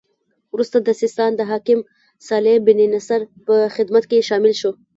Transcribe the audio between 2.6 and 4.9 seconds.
بن نصر په خدمت کې شامل شو.